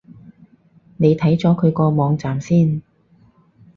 [0.97, 2.81] 你睇咗佢個網站先